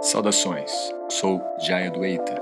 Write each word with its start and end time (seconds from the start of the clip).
Saudações, 0.00 0.70
sou 1.08 1.42
Jaya 1.58 1.90
Dueita 1.90 2.40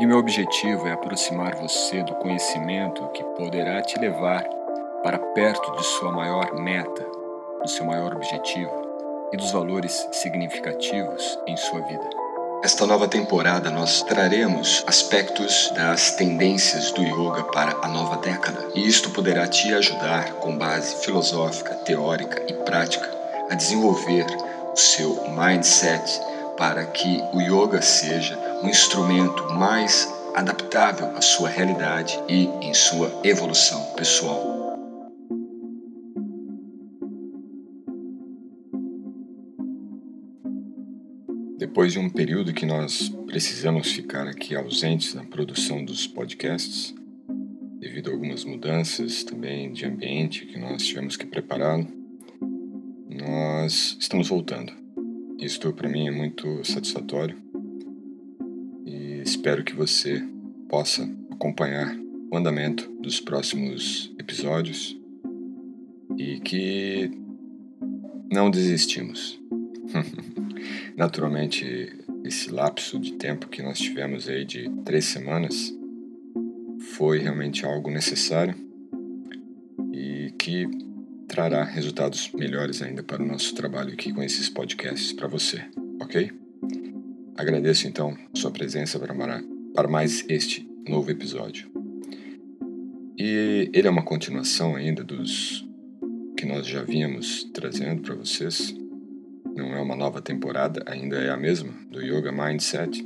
e 0.00 0.06
meu 0.06 0.18
objetivo 0.18 0.88
é 0.88 0.92
aproximar 0.92 1.54
você 1.54 2.02
do 2.02 2.12
conhecimento 2.16 3.06
que 3.10 3.22
poderá 3.22 3.80
te 3.82 3.96
levar 4.00 4.42
para 5.04 5.16
perto 5.16 5.70
de 5.76 5.84
sua 5.84 6.10
maior 6.10 6.52
meta, 6.54 7.06
do 7.62 7.68
seu 7.68 7.86
maior 7.86 8.12
objetivo 8.14 8.72
e 9.32 9.36
dos 9.36 9.52
valores 9.52 10.08
significativos 10.10 11.38
em 11.46 11.56
sua 11.56 11.80
vida. 11.82 12.10
Esta 12.64 12.84
nova 12.84 13.06
temporada 13.06 13.70
nós 13.70 14.02
traremos 14.02 14.82
aspectos 14.84 15.70
das 15.76 16.16
tendências 16.16 16.90
do 16.90 17.02
yoga 17.02 17.44
para 17.44 17.78
a 17.80 17.86
nova 17.86 18.16
década, 18.16 18.70
e 18.74 18.84
isto 18.84 19.10
poderá 19.10 19.46
te 19.46 19.72
ajudar, 19.72 20.32
com 20.34 20.58
base 20.58 20.96
filosófica, 21.04 21.76
teórica 21.76 22.42
e 22.48 22.54
prática, 22.54 23.08
a 23.48 23.54
desenvolver 23.54 24.26
o 24.72 24.76
seu 24.76 25.28
mindset 25.30 26.27
para 26.58 26.84
que 26.86 27.22
o 27.32 27.40
yoga 27.40 27.80
seja 27.80 28.36
um 28.64 28.68
instrumento 28.68 29.54
mais 29.54 30.12
adaptável 30.34 31.16
à 31.16 31.22
sua 31.22 31.48
realidade 31.48 32.18
e 32.28 32.46
em 32.60 32.74
sua 32.74 33.20
evolução 33.22 33.80
pessoal. 33.94 34.76
Depois 41.56 41.92
de 41.92 42.00
um 42.00 42.10
período 42.10 42.52
que 42.52 42.66
nós 42.66 43.08
precisamos 43.26 43.92
ficar 43.92 44.26
aqui 44.26 44.56
ausentes 44.56 45.14
na 45.14 45.24
produção 45.24 45.84
dos 45.84 46.08
podcasts, 46.08 46.92
devido 47.78 48.10
a 48.10 48.12
algumas 48.12 48.44
mudanças 48.44 49.22
também 49.22 49.72
de 49.72 49.86
ambiente 49.86 50.44
que 50.46 50.58
nós 50.58 50.84
tivemos 50.84 51.16
que 51.16 51.26
preparar, 51.26 51.78
nós 53.08 53.96
estamos 54.00 54.28
voltando. 54.28 54.87
Isto 55.38 55.72
para 55.72 55.88
mim 55.88 56.08
é 56.08 56.10
muito 56.10 56.64
satisfatório 56.64 57.36
e 58.84 59.20
espero 59.24 59.62
que 59.62 59.72
você 59.72 60.20
possa 60.68 61.08
acompanhar 61.30 61.96
o 62.28 62.36
andamento 62.36 62.90
dos 63.00 63.20
próximos 63.20 64.12
episódios 64.18 64.98
e 66.16 66.40
que 66.40 67.12
não 68.32 68.50
desistimos. 68.50 69.40
Naturalmente, 70.96 71.96
esse 72.24 72.50
lapso 72.50 72.98
de 72.98 73.12
tempo 73.12 73.48
que 73.48 73.62
nós 73.62 73.78
tivemos 73.78 74.28
aí 74.28 74.44
de 74.44 74.68
três 74.84 75.04
semanas 75.04 75.72
foi 76.96 77.20
realmente 77.20 77.64
algo 77.64 77.92
necessário 77.92 78.56
e 79.92 80.32
que 80.36 80.87
trará 81.28 81.62
resultados 81.62 82.32
melhores 82.32 82.80
ainda 82.80 83.02
para 83.02 83.22
o 83.22 83.26
nosso 83.26 83.54
trabalho 83.54 83.92
aqui 83.92 84.12
com 84.12 84.22
esses 84.22 84.48
podcasts 84.48 85.12
para 85.12 85.28
você, 85.28 85.62
ok? 86.00 86.32
Agradeço 87.36 87.86
então 87.86 88.16
sua 88.34 88.50
presença 88.50 88.98
para, 88.98 89.88
mais 89.88 90.24
este 90.28 90.68
novo 90.88 91.10
episódio. 91.10 91.70
E 93.16 93.70
ele 93.72 93.86
é 93.86 93.90
uma 93.90 94.04
continuação 94.04 94.74
ainda 94.74 95.04
dos 95.04 95.64
que 96.36 96.46
nós 96.46 96.66
já 96.66 96.82
vínhamos 96.82 97.44
trazendo 97.52 98.02
para 98.02 98.14
vocês. 98.14 98.74
Não 99.54 99.74
é 99.74 99.80
uma 99.80 99.96
nova 99.96 100.22
temporada, 100.22 100.82
ainda 100.86 101.16
é 101.16 101.30
a 101.30 101.36
mesma, 101.36 101.72
do 101.90 102.00
Yoga 102.00 102.32
Mindset. 102.32 103.02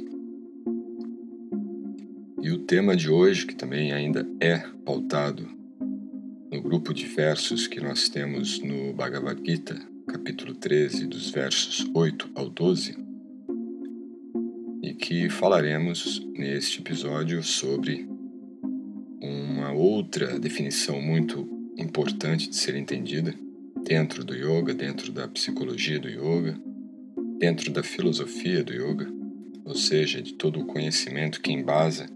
E 2.40 2.50
o 2.50 2.58
tema 2.60 2.94
de 2.94 3.10
hoje, 3.10 3.46
que 3.46 3.54
também 3.54 3.92
ainda 3.92 4.26
é 4.40 4.58
pautado 4.84 5.61
no 6.52 6.60
grupo 6.60 6.92
de 6.92 7.06
versos 7.06 7.66
que 7.66 7.80
nós 7.80 8.10
temos 8.10 8.58
no 8.58 8.92
Bhagavad 8.92 9.40
Gita, 9.42 9.74
capítulo 10.06 10.54
13, 10.54 11.06
dos 11.06 11.30
versos 11.30 11.90
8 11.94 12.30
ao 12.34 12.50
12, 12.50 12.94
e 14.82 14.92
que 14.92 15.30
falaremos 15.30 16.22
neste 16.34 16.80
episódio 16.80 17.42
sobre 17.42 18.06
uma 19.22 19.72
outra 19.72 20.38
definição 20.38 21.00
muito 21.00 21.48
importante 21.78 22.50
de 22.50 22.56
ser 22.56 22.76
entendida 22.76 23.34
dentro 23.82 24.22
do 24.22 24.34
yoga, 24.34 24.74
dentro 24.74 25.10
da 25.10 25.26
psicologia 25.26 25.98
do 25.98 26.10
yoga, 26.10 26.60
dentro 27.38 27.72
da 27.72 27.82
filosofia 27.82 28.62
do 28.62 28.74
yoga, 28.74 29.10
ou 29.64 29.74
seja, 29.74 30.20
de 30.20 30.34
todo 30.34 30.60
o 30.60 30.66
conhecimento 30.66 31.40
que 31.40 31.50
embasa 31.50 32.10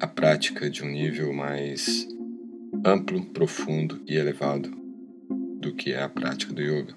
a 0.00 0.06
prática 0.06 0.70
de 0.70 0.82
um 0.82 0.88
nível 0.88 1.34
mais 1.34 2.08
amplo, 2.84 3.24
profundo 3.26 4.00
e 4.06 4.16
elevado 4.16 4.70
do 5.60 5.72
que 5.74 5.92
é 5.92 6.02
a 6.02 6.08
prática 6.08 6.52
do 6.52 6.60
yoga. 6.60 6.94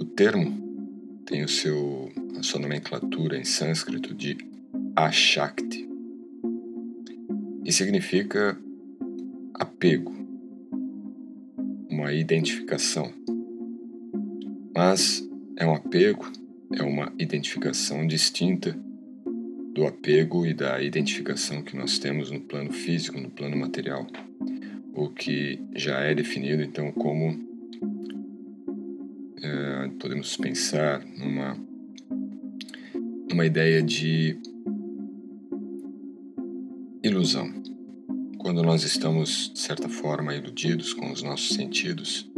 O 0.00 0.04
termo 0.04 1.22
tem 1.24 1.44
o 1.44 1.48
seu, 1.48 2.10
a 2.38 2.42
sua 2.42 2.60
nomenclatura 2.60 3.38
em 3.38 3.44
sânscrito 3.44 4.14
de 4.14 4.38
Ashakti 4.96 5.88
e 7.64 7.72
significa 7.72 8.58
apego, 9.54 10.12
uma 11.88 12.12
identificação. 12.12 13.12
Mas 14.74 15.24
é 15.56 15.66
um 15.66 15.74
apego, 15.74 16.30
é 16.74 16.82
uma 16.82 17.12
identificação 17.18 18.06
distinta 18.06 18.76
do 19.80 19.86
apego 19.86 20.44
e 20.44 20.52
da 20.52 20.82
identificação 20.82 21.62
que 21.62 21.74
nós 21.74 21.98
temos 21.98 22.30
no 22.30 22.38
plano 22.38 22.70
físico, 22.70 23.18
no 23.18 23.30
plano 23.30 23.56
material, 23.56 24.06
o 24.92 25.08
que 25.08 25.58
já 25.74 26.00
é 26.00 26.14
definido 26.14 26.62
então 26.62 26.92
como 26.92 27.34
é, 29.42 29.88
podemos 29.98 30.36
pensar 30.36 31.02
numa 31.16 31.56
uma 33.32 33.46
ideia 33.46 33.82
de 33.82 34.36
ilusão. 37.02 37.50
Quando 38.36 38.62
nós 38.62 38.82
estamos, 38.82 39.50
de 39.54 39.60
certa 39.60 39.88
forma, 39.88 40.34
iludidos 40.34 40.92
com 40.92 41.10
os 41.10 41.22
nossos 41.22 41.56
sentidos, 41.56 42.30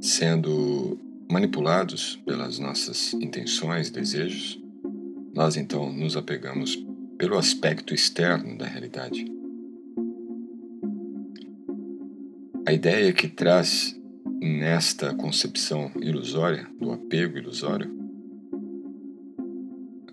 sendo 0.00 0.98
manipulados 1.30 2.16
pelas 2.24 2.58
nossas 2.58 3.12
intenções, 3.12 3.90
desejos, 3.90 4.63
nós 5.34 5.56
então 5.56 5.92
nos 5.92 6.16
apegamos 6.16 6.76
pelo 7.18 7.36
aspecto 7.36 7.92
externo 7.92 8.56
da 8.56 8.66
realidade. 8.66 9.26
A 12.64 12.72
ideia 12.72 13.12
que 13.12 13.28
traz 13.28 14.00
nesta 14.40 15.12
concepção 15.14 15.90
ilusória, 15.96 16.68
do 16.80 16.92
apego 16.92 17.36
ilusório, 17.36 17.92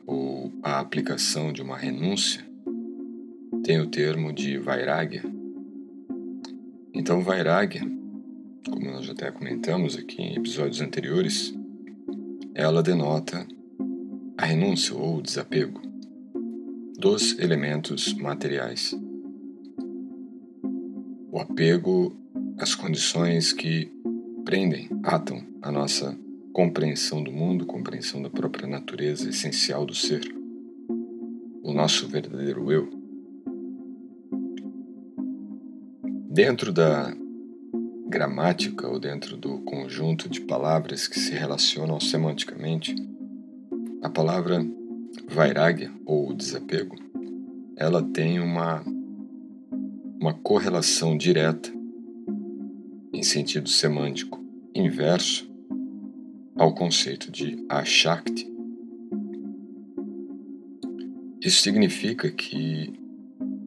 ou 0.07 0.51
a 0.63 0.79
aplicação 0.79 1.53
de 1.53 1.61
uma 1.61 1.77
renúncia, 1.77 2.43
tem 3.63 3.79
o 3.79 3.87
termo 3.87 4.33
de 4.33 4.57
vairagya. 4.57 5.23
Então, 6.93 7.21
vairagya, 7.21 7.81
como 8.67 8.91
nós 8.91 9.05
já 9.05 9.13
até 9.13 9.31
comentamos 9.31 9.95
aqui 9.95 10.21
em 10.21 10.35
episódios 10.35 10.81
anteriores, 10.81 11.53
ela 12.55 12.81
denota 12.81 13.45
a 14.41 14.45
renúncia 14.45 14.95
ou 14.95 15.17
o 15.17 15.21
desapego 15.21 15.79
dos 16.97 17.37
elementos 17.37 18.11
materiais. 18.15 18.91
O 21.31 21.39
apego 21.39 22.17
às 22.57 22.73
condições 22.73 23.53
que 23.53 23.93
prendem, 24.43 24.89
atam 25.03 25.43
a 25.61 25.71
nossa 25.71 26.17
compreensão 26.51 27.23
do 27.23 27.31
mundo, 27.31 27.67
compreensão 27.67 28.19
da 28.19 28.31
própria 28.31 28.67
natureza 28.67 29.29
essencial 29.29 29.85
do 29.85 29.93
ser, 29.93 30.23
o 31.61 31.71
nosso 31.71 32.07
verdadeiro 32.07 32.71
eu. 32.71 32.89
Dentro 36.31 36.73
da 36.73 37.15
gramática 38.07 38.87
ou 38.87 38.99
dentro 38.99 39.37
do 39.37 39.59
conjunto 39.59 40.27
de 40.27 40.41
palavras 40.41 41.07
que 41.07 41.19
se 41.19 41.31
relacionam 41.31 41.99
semanticamente, 41.99 42.95
a 44.01 44.09
palavra 44.09 44.65
vairagya 45.29 45.91
ou 46.05 46.33
desapego, 46.33 46.95
ela 47.75 48.01
tem 48.01 48.39
uma 48.39 48.83
uma 50.19 50.33
correlação 50.35 51.17
direta 51.17 51.71
em 53.11 53.23
sentido 53.23 53.67
semântico 53.67 54.39
inverso 54.73 55.51
ao 56.55 56.75
conceito 56.75 57.31
de 57.31 57.65
ashakti. 57.67 58.47
Isso 61.41 61.61
significa 61.63 62.29
que 62.29 62.93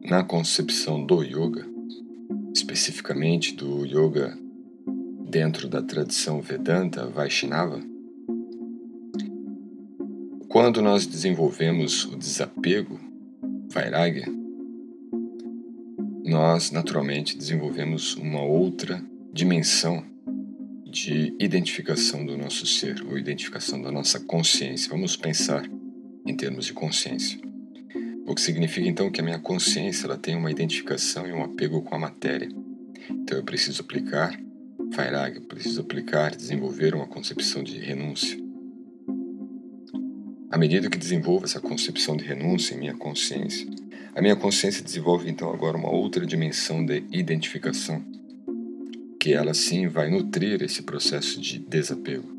na 0.05 0.23
concepção 0.23 1.05
do 1.05 1.21
yoga, 1.23 1.67
especificamente 2.53 3.53
do 3.53 3.85
yoga 3.85 4.37
dentro 5.29 5.67
da 5.67 5.81
tradição 5.81 6.41
Vedanta 6.41 7.05
Vaishnava, 7.07 7.81
quando 10.55 10.81
nós 10.81 11.05
desenvolvemos 11.05 12.05
o 12.05 12.15
desapego, 12.15 12.97
vairagya, 13.67 14.25
nós 16.23 16.71
naturalmente 16.71 17.37
desenvolvemos 17.37 18.15
uma 18.15 18.41
outra 18.41 19.03
dimensão 19.33 20.01
de 20.85 21.35
identificação 21.41 22.25
do 22.25 22.37
nosso 22.37 22.65
ser, 22.65 23.05
ou 23.05 23.17
identificação 23.17 23.81
da 23.81 23.91
nossa 23.91 24.17
consciência. 24.17 24.89
Vamos 24.89 25.17
pensar 25.17 25.69
em 26.25 26.33
termos 26.33 26.67
de 26.67 26.71
consciência. 26.71 27.37
O 28.25 28.33
que 28.33 28.39
significa 28.39 28.87
então 28.87 29.11
que 29.11 29.19
a 29.19 29.25
minha 29.25 29.39
consciência 29.39 30.05
ela 30.05 30.17
tem 30.17 30.37
uma 30.37 30.49
identificação 30.49 31.27
e 31.27 31.33
um 31.33 31.43
apego 31.43 31.81
com 31.81 31.95
a 31.95 31.99
matéria. 31.99 32.47
Então 33.09 33.37
eu 33.37 33.43
preciso 33.43 33.81
aplicar 33.81 34.39
Vairag, 34.89 35.35
eu 35.35 35.41
preciso 35.41 35.81
aplicar, 35.81 36.33
desenvolver 36.33 36.95
uma 36.95 37.07
concepção 37.07 37.61
de 37.61 37.77
renúncia. 37.77 38.44
À 40.55 40.57
medida 40.57 40.89
que 40.89 40.97
desenvolvo 40.97 41.43
essa 41.43 41.59
concepção 41.59 42.15
de 42.15 42.23
renúncia 42.23 42.73
em 42.75 42.77
minha 42.77 42.93
consciência, 42.93 43.67
a 44.15 44.21
minha 44.21 44.37
consciência 44.37 44.81
desenvolve 44.81 45.29
então 45.29 45.53
agora 45.53 45.75
uma 45.75 45.91
outra 45.91 46.25
dimensão 46.25 46.85
de 46.85 47.03
identificação, 47.11 48.01
que 49.19 49.33
ela 49.33 49.53
sim 49.53 49.89
vai 49.89 50.09
nutrir 50.09 50.63
esse 50.63 50.83
processo 50.83 51.41
de 51.41 51.59
desapego. 51.59 52.33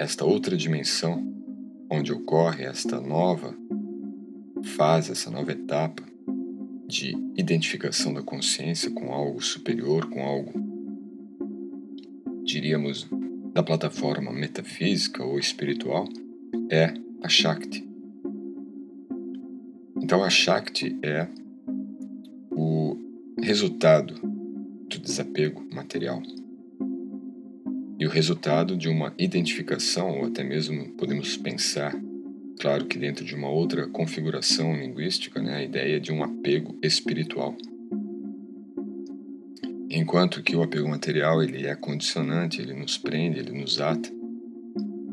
Esta 0.00 0.24
outra 0.24 0.56
dimensão, 0.56 1.24
onde 1.88 2.12
ocorre 2.12 2.64
esta 2.64 3.00
nova 3.00 3.54
fase, 4.76 5.12
essa 5.12 5.30
nova 5.30 5.52
etapa 5.52 6.02
de 6.88 7.16
identificação 7.36 8.12
da 8.12 8.22
consciência 8.22 8.90
com 8.90 9.12
algo 9.12 9.40
superior, 9.40 10.10
com 10.10 10.24
algo, 10.24 10.52
diríamos, 12.42 13.06
da 13.52 13.62
plataforma 13.62 14.32
metafísica 14.32 15.24
ou 15.24 15.38
espiritual, 15.38 16.08
é 16.68 17.01
a 17.22 17.28
Shakti. 17.28 17.88
Então, 19.96 20.22
a 20.22 20.30
Shakti 20.30 20.98
é 21.02 21.28
o 22.50 22.96
resultado 23.40 24.14
do 24.88 24.98
desapego 24.98 25.66
material 25.72 26.22
e 27.98 28.06
o 28.06 28.10
resultado 28.10 28.76
de 28.76 28.88
uma 28.88 29.14
identificação, 29.18 30.18
ou 30.18 30.26
até 30.26 30.42
mesmo 30.42 30.88
podemos 30.90 31.36
pensar 31.36 31.94
Claro 32.62 32.86
que 32.86 32.96
dentro 32.96 33.24
de 33.24 33.34
uma 33.34 33.48
outra 33.48 33.88
configuração 33.88 34.72
linguística, 34.76 35.42
né, 35.42 35.56
a 35.56 35.64
ideia 35.64 35.98
de 35.98 36.12
um 36.12 36.22
apego 36.22 36.78
espiritual. 36.80 37.56
Enquanto 39.90 40.40
que 40.44 40.54
o 40.54 40.62
apego 40.62 40.88
material 40.88 41.42
ele 41.42 41.66
é 41.66 41.74
condicionante, 41.74 42.62
ele 42.62 42.72
nos 42.72 42.96
prende, 42.96 43.40
ele 43.40 43.50
nos 43.50 43.80
ata, 43.80 44.08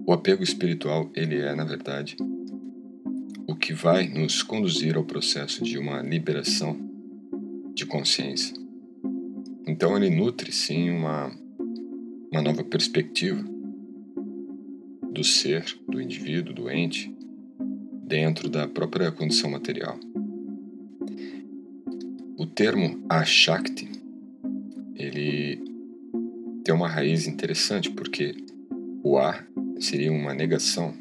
o 0.10 0.14
apego 0.14 0.42
espiritual 0.42 1.08
ele 1.16 1.38
é, 1.38 1.54
na 1.54 1.64
verdade, 1.64 2.18
o 3.46 3.56
que 3.56 3.74
vai 3.74 4.08
nos 4.08 4.42
conduzir 4.42 4.98
ao 4.98 5.04
processo 5.04 5.64
de 5.64 5.78
uma 5.78 6.02
liberação 6.02 6.76
de 7.76 7.86
consciência. 7.86 8.56
Então 9.68 9.96
ele 9.96 10.10
nutre 10.10 10.52
sim 10.52 10.90
uma, 10.90 11.32
uma 12.32 12.42
nova 12.42 12.64
perspectiva 12.64 13.40
do 15.14 15.24
ser, 15.24 15.64
do 15.88 16.02
indivíduo, 16.02 16.56
do 16.56 16.72
ente, 16.72 17.16
dentro 18.04 18.50
da 18.50 18.68
própria 18.68 19.12
condição 19.12 19.52
material. 19.52 19.96
O 22.36 22.48
termo 22.48 23.00
Ashakti, 23.08 23.88
ele 24.96 25.64
tem 26.64 26.74
uma 26.74 26.88
raiz 26.88 27.28
interessante 27.28 27.92
porque 27.92 28.36
o 29.04 29.20
A 29.20 29.46
seria 29.80 30.12
uma 30.12 30.34
negação. 30.34 30.94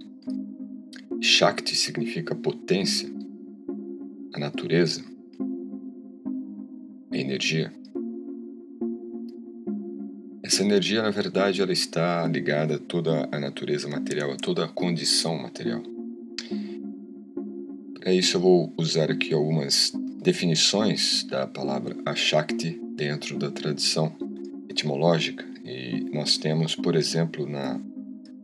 Shakti 1.21 1.75
significa 1.75 2.35
potência, 2.35 3.11
a 4.33 4.39
natureza, 4.39 5.05
a 7.11 7.17
energia. 7.17 7.73
Essa 10.43 10.63
energia, 10.63 11.03
na 11.03 11.11
verdade, 11.11 11.61
ela 11.61 11.73
está 11.73 12.27
ligada 12.27 12.77
a 12.77 12.79
toda 12.79 13.29
a 13.31 13.39
natureza 13.39 13.89
material, 13.89 14.33
a 14.33 14.37
toda 14.37 14.65
a 14.65 14.69
condição 14.69 15.37
material. 15.37 15.83
É 18.03 18.15
isso, 18.15 18.37
eu 18.37 18.41
vou 18.41 18.73
usar 18.79 19.11
aqui 19.11 19.35
algumas 19.35 19.93
definições 20.23 21.25
da 21.25 21.47
palavra 21.47 21.97
Ashakti 22.07 22.81
dentro 22.95 23.37
da 23.39 23.51
tradição 23.51 24.15
etimológica. 24.69 25.45
E 25.65 26.07
nós 26.13 26.39
temos, 26.39 26.75
por 26.75 26.95
exemplo, 26.95 27.47
na, 27.47 27.79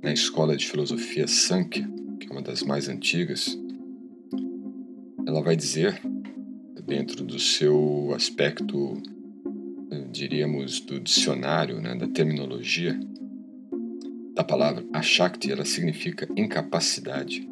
na 0.04 0.12
escola 0.12 0.56
de 0.56 0.68
filosofia 0.68 1.26
Sankhya, 1.26 1.88
que 2.20 2.28
é 2.28 2.30
uma 2.30 2.42
das 2.42 2.62
mais 2.62 2.88
antigas, 2.88 3.58
ela 5.26 5.42
vai 5.42 5.56
dizer, 5.56 6.00
dentro 6.86 7.24
do 7.24 7.40
seu 7.40 8.12
aspecto, 8.14 9.02
diríamos, 10.12 10.78
do 10.80 11.00
dicionário, 11.00 11.80
né, 11.80 11.96
da 11.96 12.06
terminologia, 12.06 12.96
da 14.34 14.44
palavra 14.44 14.84
Ashakti, 14.92 15.50
ela 15.50 15.64
significa 15.64 16.28
incapacidade 16.36 17.48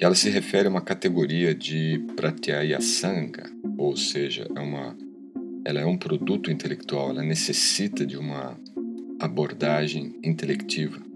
ela 0.00 0.14
se 0.14 0.30
refere 0.30 0.66
a 0.66 0.70
uma 0.70 0.80
categoria 0.80 1.54
de 1.54 2.02
pratyayasanga, 2.16 3.44
ou 3.76 3.94
seja, 3.94 4.48
é 4.56 4.58
uma, 4.58 4.96
ela 5.62 5.80
é 5.80 5.84
um 5.84 5.98
produto 5.98 6.50
intelectual, 6.50 7.10
ela 7.10 7.22
necessita 7.22 8.06
de 8.06 8.16
uma 8.16 8.58
abordagem 9.20 10.16
intelectiva. 10.24 11.09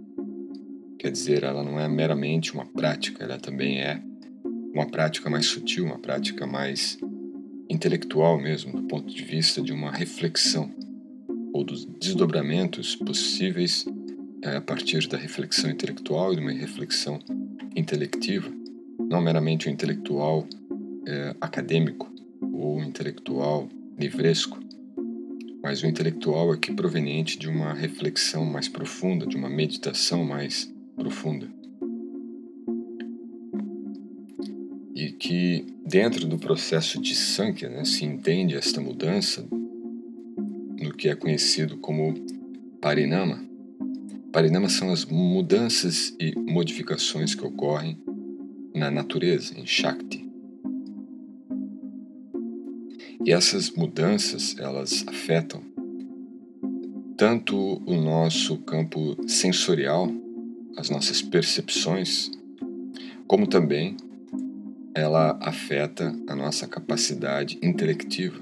Quer 1.04 1.10
dizer, 1.10 1.42
ela 1.42 1.62
não 1.62 1.78
é 1.78 1.86
meramente 1.86 2.54
uma 2.54 2.64
prática, 2.64 3.22
ela 3.22 3.36
também 3.36 3.78
é 3.78 4.00
uma 4.72 4.86
prática 4.86 5.28
mais 5.28 5.44
sutil, 5.44 5.84
uma 5.84 5.98
prática 5.98 6.46
mais 6.46 6.96
intelectual 7.68 8.40
mesmo, 8.40 8.72
do 8.72 8.84
ponto 8.84 9.14
de 9.14 9.22
vista 9.22 9.60
de 9.60 9.70
uma 9.70 9.90
reflexão 9.90 10.74
ou 11.52 11.62
dos 11.62 11.84
desdobramentos 11.84 12.96
possíveis 12.96 13.84
é, 14.40 14.56
a 14.56 14.62
partir 14.62 15.06
da 15.06 15.18
reflexão 15.18 15.68
intelectual 15.70 16.32
e 16.32 16.36
de 16.36 16.40
uma 16.40 16.52
reflexão 16.52 17.18
intelectiva 17.76 18.50
não 18.98 19.20
meramente 19.20 19.68
o 19.68 19.70
intelectual 19.70 20.48
é, 21.06 21.36
acadêmico 21.38 22.10
ou 22.40 22.82
intelectual 22.82 23.68
livresco, 23.98 24.58
mas 25.62 25.82
o 25.82 25.86
intelectual 25.86 26.50
aqui 26.50 26.72
proveniente 26.72 27.38
de 27.38 27.46
uma 27.46 27.74
reflexão 27.74 28.46
mais 28.46 28.70
profunda, 28.70 29.26
de 29.26 29.36
uma 29.36 29.50
meditação 29.50 30.24
mais 30.24 30.72
profunda. 30.94 31.48
E 34.94 35.10
que 35.12 35.66
dentro 35.84 36.26
do 36.26 36.38
processo 36.38 37.00
de 37.00 37.14
Sankhya 37.14 37.68
né, 37.68 37.84
se 37.84 38.04
entende 38.04 38.54
esta 38.54 38.80
mudança 38.80 39.46
no 40.80 40.92
que 40.94 41.08
é 41.08 41.14
conhecido 41.14 41.76
como 41.78 42.14
Parinama. 42.80 43.42
Parinama 44.32 44.68
são 44.68 44.92
as 44.92 45.04
mudanças 45.04 46.14
e 46.20 46.34
modificações 46.38 47.34
que 47.34 47.44
ocorrem 47.44 47.98
na 48.74 48.90
natureza, 48.90 49.58
em 49.58 49.66
Shakti. 49.66 50.24
E 53.24 53.32
essas 53.32 53.70
mudanças, 53.70 54.54
elas 54.58 55.04
afetam 55.06 55.62
tanto 57.16 57.80
o 57.86 57.94
nosso 57.94 58.58
campo 58.58 59.16
sensorial, 59.26 60.12
as 60.76 60.90
nossas 60.90 61.22
percepções, 61.22 62.30
como 63.26 63.46
também 63.46 63.96
ela 64.94 65.38
afeta 65.40 66.14
a 66.28 66.34
nossa 66.34 66.66
capacidade 66.66 67.58
intelectiva, 67.62 68.40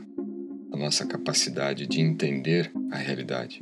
a 0.72 0.76
nossa 0.76 1.06
capacidade 1.06 1.86
de 1.86 2.00
entender 2.00 2.70
a 2.90 2.96
realidade. 2.96 3.60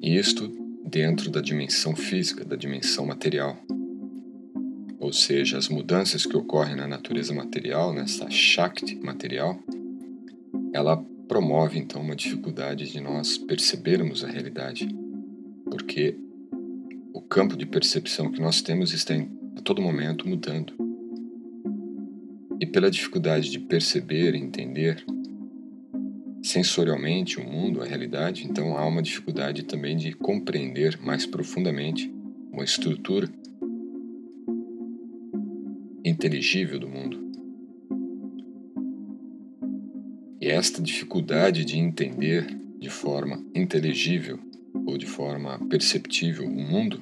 E 0.00 0.16
isto 0.16 0.48
dentro 0.84 1.30
da 1.30 1.40
dimensão 1.40 1.94
física, 1.94 2.44
da 2.44 2.56
dimensão 2.56 3.06
material 3.06 3.58
ou 4.98 5.12
seja, 5.12 5.56
as 5.56 5.68
mudanças 5.68 6.26
que 6.26 6.36
ocorrem 6.36 6.74
na 6.74 6.86
natureza 6.86 7.32
material, 7.32 7.94
nessa 7.94 8.28
Shakti 8.28 8.96
material, 8.96 9.58
ela 10.72 10.96
promove 11.28 11.78
então 11.78 12.02
uma 12.02 12.16
dificuldade 12.16 12.90
de 12.90 13.00
nós 13.00 13.38
percebermos 13.38 14.24
a 14.24 14.28
realidade, 14.28 14.88
porque 15.64 16.16
o 17.12 17.20
campo 17.20 17.56
de 17.56 17.66
percepção 17.66 18.30
que 18.30 18.40
nós 18.40 18.60
temos 18.62 18.92
está 18.92 19.14
em, 19.14 19.30
a 19.56 19.60
todo 19.60 19.82
momento 19.82 20.28
mudando. 20.28 20.72
E 22.60 22.66
pela 22.66 22.90
dificuldade 22.90 23.50
de 23.50 23.58
perceber 23.58 24.34
e 24.34 24.38
entender 24.38 25.04
sensorialmente 26.42 27.38
o 27.38 27.44
mundo, 27.44 27.82
a 27.82 27.84
realidade, 27.84 28.46
então 28.46 28.76
há 28.76 28.86
uma 28.86 29.02
dificuldade 29.02 29.64
também 29.64 29.96
de 29.96 30.12
compreender 30.12 30.98
mais 31.02 31.26
profundamente 31.26 32.12
uma 32.52 32.64
estrutura 32.64 33.28
inteligível 36.04 36.78
do 36.78 36.88
mundo. 36.88 37.28
E 40.40 40.46
esta 40.46 40.80
dificuldade 40.80 41.64
de 41.64 41.78
entender 41.78 42.46
de 42.78 42.88
forma 42.88 43.44
inteligível 43.54 44.47
ou 44.88 44.96
de 44.96 45.04
forma 45.04 45.58
perceptível 45.68 46.46
o 46.46 46.50
mundo 46.50 46.98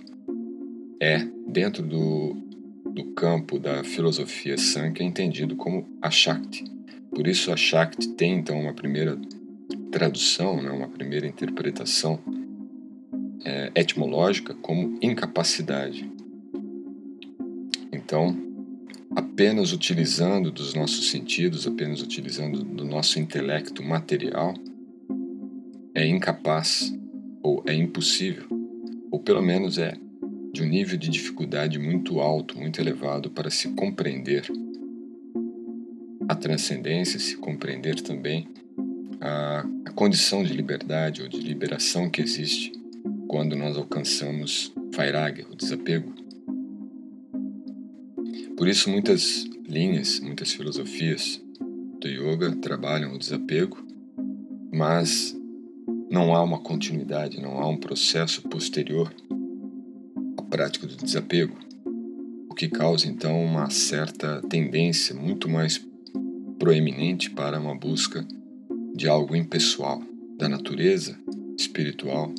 é, 1.01 1.25
dentro 1.47 1.85
do, 1.85 2.35
do 2.85 3.05
campo 3.13 3.61
da 3.61 3.85
filosofia 3.85 4.59
Sankhya, 4.59 5.07
entendido 5.07 5.55
como 5.55 5.87
a 6.03 6.11
Shakti. 6.11 6.65
Por 7.11 7.29
isso, 7.29 7.53
a 7.53 7.57
Shakti 7.57 8.09
tem 8.09 8.39
então 8.39 8.61
uma 8.61 8.75
primeira 8.75 9.17
tradução, 9.93 10.61
né, 10.61 10.69
uma 10.69 10.89
primeira 10.89 11.29
interpretação 11.29 12.19
é, 13.45 13.71
etimológica 13.77 14.53
como 14.55 14.99
incapacidade. 15.01 16.11
Então, 17.93 18.37
apenas 19.15 19.73
utilizando 19.73 20.51
dos 20.51 20.75
nossos 20.75 21.09
sentidos, 21.11 21.69
apenas 21.69 22.03
utilizando 22.03 22.65
do 22.65 22.85
nosso 22.85 23.21
intelecto 23.21 23.81
material, 23.81 24.55
é 25.95 26.05
incapaz 26.05 26.96
ou 27.47 27.63
é 27.65 27.73
impossível, 27.73 28.45
ou 29.09 29.21
pelo 29.21 29.41
menos 29.41 29.79
é 29.79 29.97
de 30.53 30.65
um 30.65 30.67
nível 30.67 30.99
de 30.99 31.09
dificuldade 31.09 31.79
muito 31.79 32.19
alto, 32.19 32.59
muito 32.59 32.81
elevado 32.81 33.31
para 33.31 33.51
se 33.51 33.69
compreender 33.69 34.51
a 36.29 36.35
transcendência, 36.35 37.21
se 37.21 37.37
compreender 37.37 38.01
também 38.01 38.49
a, 39.21 39.65
a 39.85 39.93
condição 39.93 40.43
de 40.43 40.53
liberdade 40.53 41.23
ou 41.23 41.29
de 41.29 41.39
liberação 41.39 42.11
que 42.11 42.21
existe 42.21 42.73
quando 43.29 43.55
nós 43.55 43.77
alcançamos 43.77 44.73
Vairagya, 44.93 45.47
o 45.49 45.55
desapego. 45.55 46.13
Por 48.57 48.67
isso, 48.67 48.91
muitas 48.91 49.45
linhas, 49.69 50.19
muitas 50.19 50.53
filosofias 50.53 51.41
do 52.01 52.09
yoga 52.09 52.57
trabalham 52.57 53.15
o 53.15 53.19
desapego, 53.19 53.87
mas 54.73 55.37
não 56.11 56.35
há 56.35 56.43
uma 56.43 56.59
continuidade, 56.59 57.41
não 57.41 57.59
há 57.59 57.69
um 57.69 57.77
processo 57.77 58.43
posterior 58.43 59.13
prática 60.57 60.87
do 60.87 60.97
desapego, 60.97 61.59
o 62.49 62.55
que 62.55 62.69
causa 62.69 63.07
então 63.07 63.45
uma 63.45 63.69
certa 63.69 64.41
tendência 64.49 65.15
muito 65.15 65.49
mais 65.49 65.85
proeminente 66.59 67.31
para 67.31 67.61
uma 67.61 67.77
busca 67.77 68.27
de 68.95 69.09
algo 69.09 69.37
impessoal, 69.37 70.03
da 70.39 70.49
natureza 70.49 71.19
espiritual, 71.59 72.33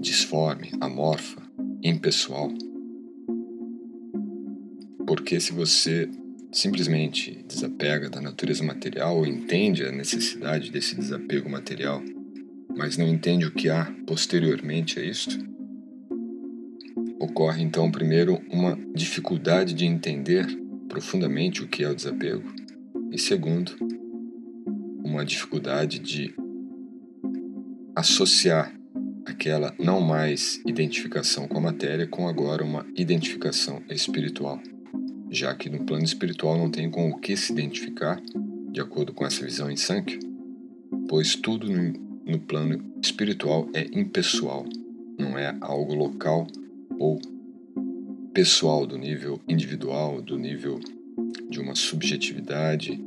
disforme, 0.00 0.70
amorfa, 0.80 1.42
impessoal. 1.82 2.50
Porque 5.06 5.38
se 5.38 5.52
você 5.52 6.08
simplesmente 6.50 7.44
desapega 7.46 8.08
da 8.08 8.20
natureza 8.20 8.64
material 8.64 9.18
ou 9.18 9.26
entende 9.26 9.84
a 9.84 9.92
necessidade 9.92 10.70
desse 10.70 10.94
desapego 10.94 11.50
material, 11.50 12.02
mas 12.76 12.96
não 12.96 13.06
entende 13.06 13.46
o 13.46 13.52
que 13.52 13.68
há 13.68 13.92
posteriormente 14.06 14.98
a 14.98 15.04
isto, 15.04 15.38
Ocorre 17.24 17.62
então, 17.62 17.90
primeiro, 17.90 18.38
uma 18.50 18.78
dificuldade 18.94 19.72
de 19.72 19.86
entender 19.86 20.46
profundamente 20.88 21.62
o 21.62 21.66
que 21.66 21.82
é 21.82 21.88
o 21.88 21.94
desapego, 21.94 22.44
e 23.10 23.18
segundo, 23.18 23.72
uma 25.02 25.24
dificuldade 25.24 25.98
de 25.98 26.34
associar 27.96 28.74
aquela 29.24 29.74
não 29.78 30.02
mais 30.02 30.60
identificação 30.66 31.48
com 31.48 31.56
a 31.56 31.62
matéria 31.62 32.06
com 32.06 32.28
agora 32.28 32.62
uma 32.62 32.84
identificação 32.94 33.82
espiritual, 33.88 34.60
já 35.30 35.54
que 35.54 35.70
no 35.70 35.82
plano 35.84 36.04
espiritual 36.04 36.58
não 36.58 36.70
tem 36.70 36.90
com 36.90 37.08
o 37.08 37.18
que 37.18 37.36
se 37.38 37.52
identificar, 37.52 38.20
de 38.70 38.82
acordo 38.82 39.14
com 39.14 39.24
essa 39.24 39.42
visão 39.42 39.70
em 39.70 39.76
Sankhya, 39.76 40.18
pois 41.08 41.34
tudo 41.34 41.68
no, 42.26 42.32
no 42.32 42.38
plano 42.38 42.82
espiritual 43.02 43.68
é 43.74 43.86
impessoal, 43.92 44.64
não 45.18 45.38
é 45.38 45.56
algo 45.60 45.94
local 45.94 46.46
ou 46.98 47.20
pessoal, 48.32 48.84
do 48.84 48.98
nível 48.98 49.40
individual, 49.46 50.20
do 50.20 50.36
nível 50.36 50.80
de 51.48 51.60
uma 51.60 51.76
subjetividade 51.76 53.00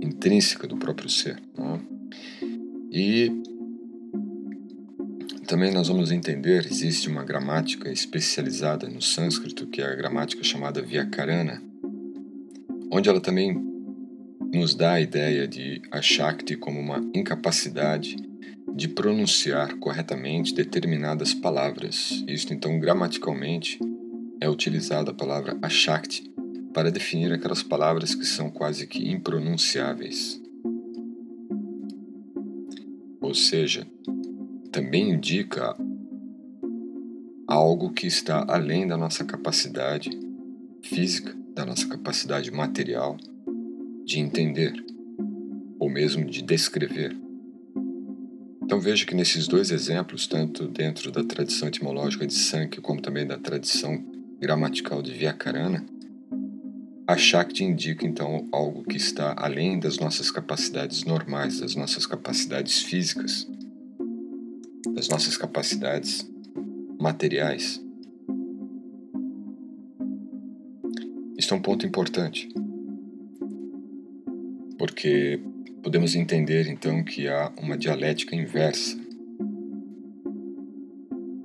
intrínseca 0.00 0.66
do 0.66 0.78
próprio 0.78 1.10
ser. 1.10 1.38
Né? 1.58 1.80
E 2.90 3.30
também 5.46 5.72
nós 5.72 5.88
vamos 5.88 6.10
entender, 6.10 6.64
existe 6.64 7.08
uma 7.08 7.22
gramática 7.22 7.90
especializada 7.92 8.88
no 8.88 9.02
sânscrito, 9.02 9.66
que 9.66 9.82
é 9.82 9.84
a 9.84 9.94
gramática 9.94 10.42
chamada 10.42 10.80
Vyakarana, 10.80 11.62
onde 12.90 13.08
ela 13.10 13.20
também 13.20 13.69
nos 14.52 14.74
dá 14.74 14.94
a 14.94 15.00
ideia 15.00 15.46
de 15.46 15.80
a 15.90 16.02
Shakti 16.02 16.56
como 16.56 16.80
uma 16.80 16.98
incapacidade 17.14 18.16
de 18.74 18.88
pronunciar 18.88 19.76
corretamente 19.76 20.54
determinadas 20.54 21.32
palavras. 21.32 22.24
Isto, 22.26 22.52
então, 22.52 22.78
gramaticalmente, 22.78 23.78
é 24.40 24.48
utilizada 24.48 25.12
a 25.12 25.14
palavra 25.14 25.56
ashakti 25.62 26.28
para 26.72 26.90
definir 26.90 27.32
aquelas 27.32 27.62
palavras 27.62 28.14
que 28.14 28.24
são 28.24 28.50
quase 28.50 28.86
que 28.86 29.08
impronunciáveis. 29.10 30.40
Ou 33.20 33.34
seja, 33.34 33.86
também 34.72 35.10
indica 35.10 35.76
algo 37.46 37.92
que 37.92 38.06
está 38.06 38.44
além 38.48 38.86
da 38.86 38.96
nossa 38.96 39.24
capacidade 39.24 40.10
física, 40.82 41.36
da 41.54 41.66
nossa 41.66 41.86
capacidade 41.86 42.50
material 42.50 43.16
de 44.10 44.18
entender, 44.18 44.72
ou 45.78 45.88
mesmo 45.88 46.24
de 46.24 46.42
descrever. 46.42 47.16
Então 48.60 48.80
veja 48.80 49.06
que 49.06 49.14
nesses 49.14 49.46
dois 49.46 49.70
exemplos, 49.70 50.26
tanto 50.26 50.66
dentro 50.66 51.12
da 51.12 51.22
tradição 51.22 51.68
etimológica 51.68 52.26
de 52.26 52.34
Sankhya 52.34 52.82
como 52.82 53.00
também 53.00 53.24
da 53.24 53.38
tradição 53.38 54.04
gramatical 54.40 55.00
de 55.00 55.12
Vyakarana, 55.12 55.86
a 57.06 57.16
Shakti 57.16 57.62
indica 57.62 58.04
então 58.04 58.48
algo 58.50 58.82
que 58.82 58.96
está 58.96 59.32
além 59.38 59.78
das 59.78 59.98
nossas 59.98 60.28
capacidades 60.28 61.04
normais, 61.04 61.60
das 61.60 61.76
nossas 61.76 62.04
capacidades 62.04 62.82
físicas, 62.82 63.48
das 64.92 65.08
nossas 65.08 65.36
capacidades 65.36 66.28
materiais. 66.98 67.80
Isso 71.38 71.54
é 71.54 71.56
um 71.56 71.62
ponto 71.62 71.86
importante, 71.86 72.48
porque 74.80 75.38
Podemos 75.82 76.14
entender 76.14 76.68
então 76.68 77.02
que 77.02 77.26
há 77.26 77.50
uma 77.58 77.76
dialética 77.76 78.36
inversa. 78.36 78.98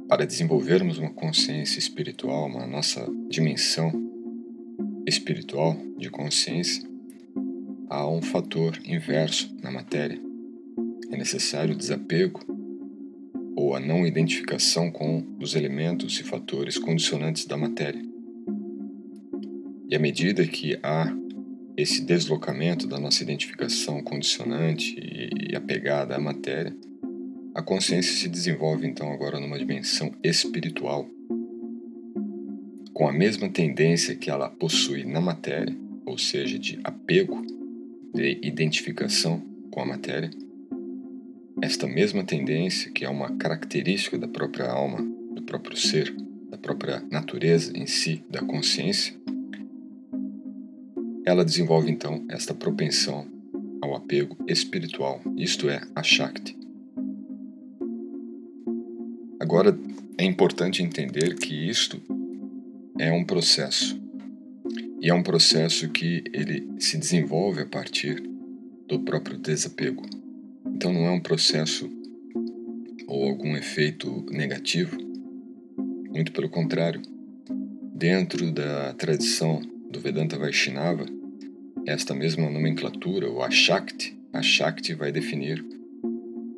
Para 0.10 0.26
desenvolvermos 0.26 0.98
uma 0.98 1.10
consciência 1.10 1.80
espiritual, 1.80 2.48
uma 2.48 2.68
nossa 2.68 3.08
dimensão 3.30 3.94
espiritual 5.08 5.78
de 5.98 6.10
consciência, 6.10 6.84
há 7.90 8.06
um 8.10 8.22
fator 8.22 8.78
inverso 8.86 9.56
na 9.64 9.72
matéria. 9.72 10.20
É 11.10 11.16
necessário 11.16 11.74
o 11.74 11.78
desapego 11.78 12.42
ou 13.56 13.74
a 13.74 13.80
não 13.80 14.06
identificação 14.06 14.92
com 14.92 15.26
os 15.40 15.56
elementos 15.56 16.20
e 16.20 16.24
fatores 16.24 16.78
condicionantes 16.78 17.46
da 17.46 17.56
matéria. 17.56 18.02
E 19.88 19.96
à 19.96 20.00
medida 20.00 20.46
que 20.46 20.78
há 20.84 21.16
esse 21.78 22.02
deslocamento 22.02 22.88
da 22.88 23.00
nossa 23.00 23.22
identificação 23.22 24.02
condicionante 24.02 24.96
e 24.98 25.56
apegada 25.56 26.16
à 26.16 26.20
matéria, 26.20 26.76
a 27.54 27.62
consciência 27.62 28.14
se 28.16 28.28
desenvolve 28.28 28.88
então 28.88 29.12
agora 29.12 29.40
numa 29.40 29.58
dimensão 29.58 30.12
espiritual, 30.24 31.08
com 32.94 33.08
a 33.08 33.14
mesma 33.14 33.50
tendência 33.50 34.16
que 34.16 34.30
ela 34.30 34.50
possui 34.50 35.04
na 35.04 35.20
matéria, 35.20 35.76
ou 36.06 36.18
seja, 36.18 36.58
de 36.58 36.80
apego, 36.84 37.46
de 38.14 38.40
identificação 38.42 39.42
com 39.70 39.82
a 39.82 39.86
matéria. 39.86 40.30
Esta 41.62 41.88
mesma 41.88 42.24
tendência, 42.24 42.92
que 42.92 43.04
é 43.06 43.10
uma 43.10 43.36
característica 43.38 44.18
da 44.18 44.28
própria 44.28 44.70
alma, 44.70 45.02
do 45.34 45.42
próprio 45.42 45.78
ser, 45.78 46.14
da 46.50 46.58
própria 46.58 47.04
natureza 47.12 47.72
em 47.78 47.86
si, 47.86 48.24
da 48.30 48.42
consciência, 48.42 49.14
ela 51.26 51.44
desenvolve 51.44 51.90
então 51.90 52.24
esta 52.30 52.54
propensão 52.54 53.26
ao 53.82 53.96
apego 53.96 54.38
espiritual, 54.48 55.22
isto 55.36 55.68
é, 55.70 55.82
a 55.96 56.04
Shakti. 56.04 56.56
Agora 59.40 59.78
é 60.18 60.24
importante 60.24 60.84
entender 60.84 61.36
que 61.36 61.68
isto 61.68 62.00
é 63.00 63.12
um 63.12 63.24
processo. 63.24 64.00
E 65.02 65.10
é 65.10 65.14
um 65.14 65.22
processo 65.22 65.90
que 65.90 66.24
ele 66.34 66.68
se 66.80 66.98
desenvolve 66.98 67.62
a 67.62 67.66
partir 67.66 68.24
do 68.88 69.00
próprio 69.00 69.38
desapego. 69.38 70.04
Então 70.66 70.94
não 70.94 71.06
é 71.06 71.12
um 71.12 71.20
processo 71.20 71.90
ou 73.08 73.28
algum 73.28 73.56
efeito 73.56 74.26
negativo. 74.32 74.98
Muito 76.10 76.32
pelo 76.32 76.50
contrário. 76.50 77.02
Dentro 77.94 78.52
da 78.52 78.94
tradição 78.94 79.62
do 79.96 80.02
Vedanta 80.02 80.38
Vaishnava, 80.38 81.06
esta 81.86 82.14
mesma 82.14 82.50
nomenclatura, 82.50 83.30
ou 83.30 83.42
a 83.42 83.50
Shakti, 83.50 84.20
a 84.34 84.42
vai 84.98 85.10
definir 85.10 85.66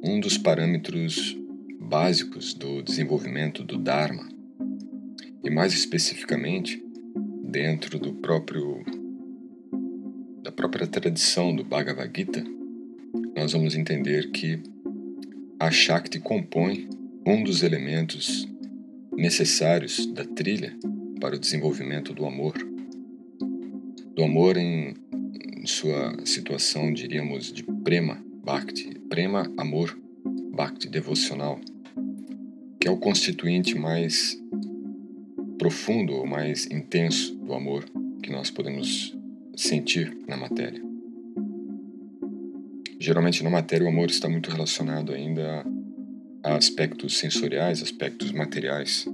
um 0.04 0.20
dos 0.20 0.40
parâmetros 0.40 1.38
básicos 1.80 2.56
do 2.56 2.82
desenvolvimento 2.82 3.64
do 3.64 3.78
Dharma. 3.78 4.28
E 5.44 5.52
mais 5.52 5.72
especificamente, 5.74 6.84
dentro 7.44 8.00
do 8.00 8.12
próprio 8.12 8.84
da 10.42 10.52
própria 10.52 10.88
tradição 10.88 11.56
do 11.56 11.64
Bhagavad 11.64 12.12
Gita, 12.16 12.44
nós 13.36 13.52
vamos 13.52 13.76
entender 13.76 14.32
que 14.32 14.64
a 15.60 15.70
Shakti 15.70 16.20
compõe 16.20 16.90
um 17.24 17.44
dos 17.44 17.62
elementos 17.62 18.48
necessários 19.16 20.08
da 20.08 20.26
trilha 20.26 20.76
para 21.22 21.36
o 21.36 21.40
desenvolvimento 21.40 22.14
do 22.16 22.26
amor. 22.26 22.77
Do 24.18 24.24
amor 24.24 24.58
em, 24.58 24.96
em 25.62 25.68
sua 25.68 26.26
situação, 26.26 26.92
diríamos, 26.92 27.54
de 27.54 27.62
prema 27.62 28.18
bhakti. 28.44 29.00
Prema, 29.08 29.44
amor, 29.56 29.96
bhakti, 30.56 30.90
devocional, 30.90 31.60
que 32.80 32.88
é 32.88 32.92
o 32.92 32.98
constituinte 32.98 33.78
mais 33.78 34.36
profundo 35.60 36.14
ou 36.14 36.26
mais 36.26 36.66
intenso 36.66 37.36
do 37.36 37.54
amor 37.54 37.86
que 38.24 38.32
nós 38.32 38.50
podemos 38.50 39.16
sentir 39.56 40.18
na 40.28 40.36
matéria. 40.36 40.82
Geralmente 43.00 43.44
na 43.44 43.52
matéria 43.52 43.86
o 43.86 43.90
amor 43.90 44.10
está 44.10 44.28
muito 44.28 44.50
relacionado 44.50 45.14
ainda 45.14 45.64
a 46.42 46.56
aspectos 46.56 47.20
sensoriais, 47.20 47.84
aspectos 47.84 48.32
materiais. 48.32 49.08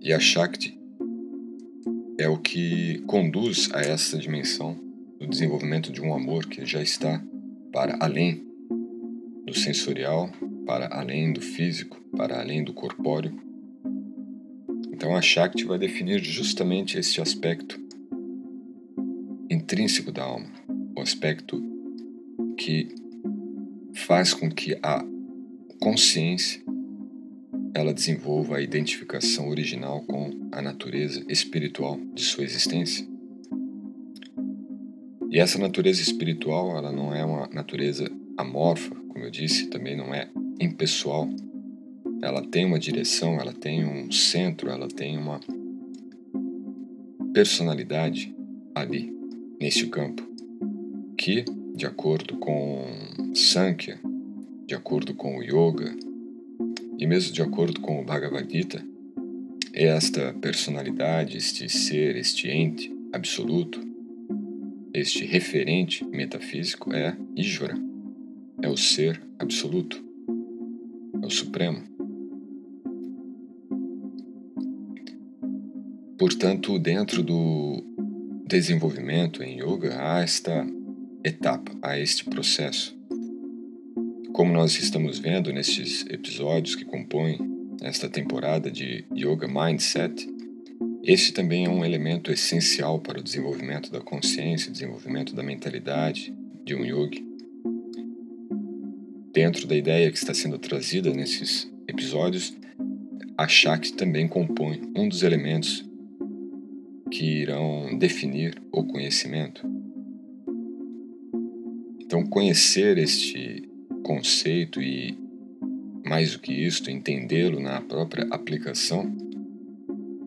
E 0.00 0.14
a 0.14 0.18
Shakti 0.18 0.82
é 2.24 2.28
o 2.28 2.38
que 2.38 3.00
conduz 3.00 3.68
a 3.74 3.82
essa 3.82 4.16
dimensão 4.16 4.80
do 5.20 5.26
desenvolvimento 5.26 5.92
de 5.92 6.00
um 6.00 6.14
amor 6.14 6.46
que 6.46 6.64
já 6.64 6.80
está 6.80 7.22
para 7.70 7.98
além 8.00 8.42
do 9.44 9.52
sensorial, 9.52 10.30
para 10.64 10.88
além 10.98 11.34
do 11.34 11.42
físico, 11.42 12.00
para 12.16 12.40
além 12.40 12.64
do 12.64 12.72
corpóreo. 12.72 13.38
Então 14.90 15.14
a 15.14 15.20
Shakti 15.20 15.66
vai 15.66 15.78
definir 15.78 16.24
justamente 16.24 16.96
esse 16.96 17.20
aspecto 17.20 17.78
intrínseco 19.50 20.10
da 20.10 20.22
alma, 20.22 20.46
o 20.96 21.02
aspecto 21.02 21.62
que 22.56 22.88
faz 23.92 24.32
com 24.32 24.50
que 24.50 24.78
a 24.82 25.04
consciência 25.78 26.63
ela 27.74 27.92
desenvolva 27.92 28.56
a 28.56 28.62
identificação 28.62 29.48
original 29.48 30.00
com 30.02 30.30
a 30.52 30.62
natureza 30.62 31.24
espiritual 31.28 31.98
de 32.14 32.22
sua 32.22 32.44
existência. 32.44 33.04
E 35.28 35.40
essa 35.40 35.58
natureza 35.58 36.00
espiritual, 36.00 36.76
ela 36.76 36.92
não 36.92 37.12
é 37.12 37.24
uma 37.24 37.48
natureza 37.48 38.08
amorfa, 38.36 38.94
como 39.08 39.24
eu 39.24 39.30
disse, 39.30 39.66
também 39.66 39.96
não 39.96 40.14
é 40.14 40.30
impessoal. 40.60 41.28
Ela 42.22 42.40
tem 42.46 42.64
uma 42.64 42.78
direção, 42.78 43.40
ela 43.40 43.52
tem 43.52 43.84
um 43.84 44.10
centro, 44.12 44.70
ela 44.70 44.86
tem 44.86 45.18
uma 45.18 45.40
personalidade 47.32 48.32
ali, 48.72 49.12
neste 49.60 49.88
campo, 49.88 50.22
que, 51.18 51.44
de 51.74 51.86
acordo 51.86 52.36
com 52.36 52.84
Sankhya, 53.34 53.98
de 54.64 54.76
acordo 54.76 55.14
com 55.14 55.38
o 55.38 55.42
Yoga 55.42 56.13
e 57.04 57.06
mesmo 57.06 57.34
de 57.34 57.42
acordo 57.42 57.82
com 57.82 58.00
o 58.00 58.02
Bhagavad 58.02 58.50
Gita, 58.50 58.82
esta 59.74 60.32
personalidade, 60.40 61.36
este 61.36 61.68
ser, 61.68 62.16
este 62.16 62.48
ente 62.48 62.90
absoluto, 63.12 63.78
este 64.94 65.26
referente 65.26 66.02
metafísico 66.02 66.94
é 66.94 67.14
Ishvara, 67.36 67.76
é 68.62 68.70
o 68.70 68.76
ser 68.78 69.20
absoluto, 69.38 70.02
é 71.22 71.26
o 71.26 71.28
supremo. 71.28 71.82
Portanto, 76.18 76.78
dentro 76.78 77.22
do 77.22 77.84
desenvolvimento 78.46 79.42
em 79.42 79.60
yoga 79.60 79.94
há 80.00 80.22
esta 80.22 80.66
etapa, 81.22 81.70
há 81.82 81.98
este 81.98 82.24
processo. 82.24 82.96
Como 84.34 84.52
nós 84.52 84.76
estamos 84.80 85.20
vendo 85.20 85.52
nestes 85.52 86.04
episódios 86.10 86.74
que 86.74 86.84
compõem 86.84 87.38
esta 87.80 88.08
temporada 88.08 88.68
de 88.68 89.04
Yoga 89.16 89.46
Mindset, 89.46 90.28
este 91.04 91.32
também 91.32 91.66
é 91.66 91.68
um 91.68 91.84
elemento 91.84 92.32
essencial 92.32 92.98
para 92.98 93.20
o 93.20 93.22
desenvolvimento 93.22 93.92
da 93.92 94.00
consciência, 94.00 94.72
desenvolvimento 94.72 95.36
da 95.36 95.42
mentalidade 95.44 96.34
de 96.64 96.74
um 96.74 96.84
yogi. 96.84 97.24
Dentro 99.32 99.68
da 99.68 99.76
ideia 99.76 100.10
que 100.10 100.18
está 100.18 100.34
sendo 100.34 100.58
trazida 100.58 101.14
nesses 101.14 101.72
episódios, 101.86 102.56
a 103.38 103.46
Shakti 103.46 103.92
também 103.92 104.26
compõe 104.26 104.82
um 104.96 105.08
dos 105.08 105.22
elementos 105.22 105.88
que 107.08 107.24
irão 107.24 107.96
definir 107.96 108.60
o 108.72 108.82
conhecimento. 108.82 109.64
Então, 112.00 112.26
conhecer 112.26 112.98
este 112.98 113.53
conceito 114.04 114.80
e, 114.80 115.18
mais 116.04 116.34
do 116.34 116.38
que 116.38 116.52
isto, 116.52 116.90
entendê-lo 116.90 117.58
na 117.58 117.80
própria 117.80 118.28
aplicação, 118.30 119.10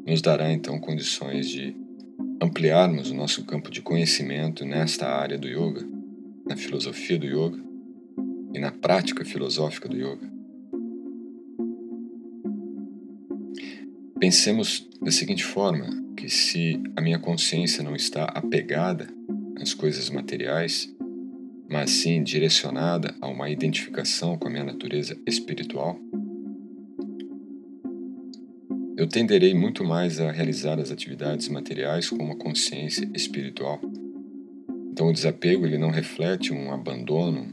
nos 0.06 0.22
dará 0.22 0.52
então 0.52 0.80
condições 0.80 1.48
de 1.48 1.76
ampliarmos 2.42 3.12
o 3.12 3.16
nosso 3.16 3.46
campo 3.46 3.72
de 3.72 3.82
conhecimento 3.82 4.66
nesta 4.66 5.08
área 5.08 5.38
do 5.38 5.48
yoga, 5.48 5.88
na 6.46 6.58
filosofia 6.58 7.18
do 7.18 7.26
yoga 7.26 7.64
e 8.54 8.60
na 8.60 8.72
prática 8.72 9.24
filosófica 9.24 9.88
do 9.88 9.96
yoga. 9.96 10.28
Pensemos 14.20 14.90
da 15.02 15.12
seguinte 15.12 15.44
forma: 15.44 15.88
que 16.16 16.30
se 16.30 16.82
a 16.96 17.02
minha 17.02 17.20
consciência 17.20 17.84
não 17.84 17.96
está 17.96 18.26
apegada 18.26 19.08
às 19.62 19.74
coisas 19.74 20.10
materiais, 20.10 20.92
mas 21.70 21.92
sim 21.92 22.24
direcionada 22.24 23.14
a 23.20 23.28
uma 23.28 23.50
identificação 23.50 24.38
com 24.38 24.48
a 24.48 24.52
minha 24.52 24.64
natureza 24.64 25.18
espiritual, 25.28 26.00
eu 28.96 29.08
tenderei 29.08 29.54
muito 29.54 29.84
mais 29.84 30.20
a 30.20 30.32
realizar 30.32 30.80
as 30.80 30.90
atividades 30.90 31.50
materiais 31.50 32.10
com 32.10 32.16
uma 32.16 32.36
consciência 32.36 33.08
espiritual. 33.14 33.80
Então 34.92 35.08
o 35.08 35.14
desapego 35.14 35.68
ele 35.68 35.78
não 35.78 35.92
reflete 35.92 36.52
um 36.52 36.72
abandono, 36.72 37.48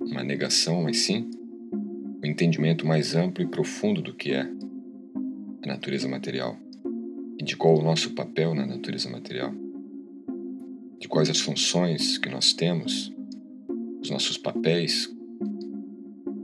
uma 0.00 0.24
negação, 0.24 0.82
mas 0.82 0.98
sim 0.98 1.28
o 1.72 2.26
um 2.26 2.26
entendimento 2.26 2.86
mais 2.86 3.14
amplo 3.14 3.44
e 3.44 3.48
profundo 3.48 4.00
do 4.00 4.14
que 4.14 4.32
é 4.32 4.50
a 5.62 5.66
natureza 5.66 6.08
material 6.08 6.56
e 7.38 7.44
de 7.44 7.56
qual 7.56 7.78
o 7.78 7.82
nosso 7.82 8.14
papel 8.14 8.54
na 8.54 8.64
natureza 8.64 9.10
material, 9.10 9.52
de 10.98 11.06
quais 11.06 11.28
as 11.28 11.38
funções 11.38 12.16
que 12.16 12.30
nós 12.30 12.54
temos 12.54 13.12
os 14.00 14.10
nossos 14.10 14.38
papéis 14.38 15.12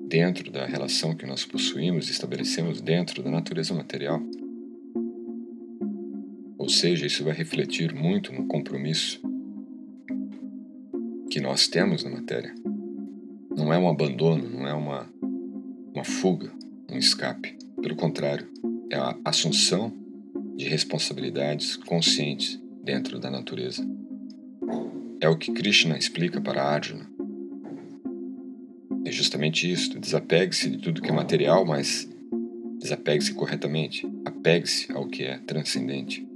dentro 0.09 0.51
da 0.51 0.67
relação 0.67 1.14
que 1.14 1.27
nós 1.27 1.45
possuímos 1.45 2.09
e 2.09 2.12
estabelecemos 2.12 2.81
dentro 2.81 3.23
da 3.23 3.31
natureza 3.31 3.75
material. 3.75 4.23
Ou 6.59 6.69
seja, 6.69 7.07
isso 7.07 7.25
vai 7.25 7.35
refletir 7.35 7.95
muito 7.95 8.33
no 8.33 8.47
compromisso 8.47 9.21
que 11.31 11.40
nós 11.40 11.67
temos 11.67 12.05
na 12.05 12.11
matéria. 12.11 12.55
Não 13.57 13.73
é 13.73 13.79
um 13.79 13.88
abandono, 13.88 14.49
não 14.49 14.67
é 14.67 14.73
uma, 14.73 15.11
uma 15.93 16.05
fuga, 16.05 16.53
um 16.90 16.97
escape. 16.97 17.57
Pelo 17.83 17.97
contrário, 17.97 18.49
é 18.90 18.97
a 18.97 19.17
assunção 19.25 19.93
de 20.57 20.69
responsabilidades 20.69 21.77
conscientes 21.77 22.61
dentro 22.83 23.19
da 23.19 23.31
natureza. 23.31 23.85
É 25.21 25.29
o 25.29 25.37
que 25.37 25.53
Krishna 25.53 25.99
explica 25.99 26.40
para 26.40 26.62
Arjuna 26.62 27.13
é 29.05 29.12
justamente 29.12 29.71
isso. 29.71 29.99
Desapegue-se 29.99 30.71
de 30.71 30.79
tudo 30.79 31.03
que 31.03 31.11
é 31.11 31.12
material, 31.12 31.64
mas 31.64 32.09
desapegue-se 32.79 33.35
corretamente. 33.35 34.09
Apegue-se 34.25 34.90
ao 34.93 35.07
que 35.07 35.25
é 35.25 35.38
transcendente. 35.38 36.27